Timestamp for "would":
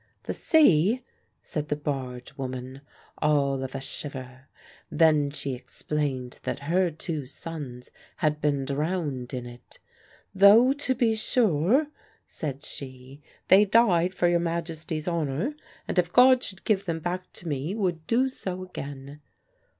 17.75-18.07